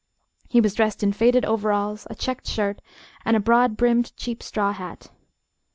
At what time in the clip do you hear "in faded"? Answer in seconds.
1.03-1.45